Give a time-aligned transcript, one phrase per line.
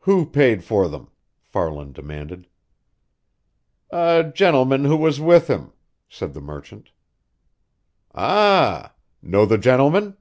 [0.00, 1.08] "Who paid for them?"
[1.44, 2.48] Farland demanded.
[3.92, 5.72] "A gentleman who was with him,"
[6.08, 6.90] said the merchant.
[8.12, 8.94] "Ah!
[9.22, 10.16] Know the gentleman?"